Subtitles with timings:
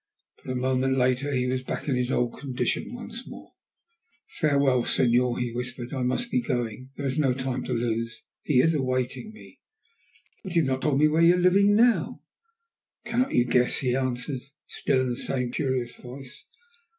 [0.43, 3.51] But a moment later he was back in his old condition once more.
[4.39, 5.93] "Farewell, Senor," he whispered.
[5.93, 6.89] "I must be going.
[6.97, 8.23] There is no time to lose.
[8.41, 9.59] He is awaiting me."
[10.43, 12.23] "But you have not told me where you are living now?"
[13.05, 16.45] "Cannot you guess?" he answered, still in the same curious voice.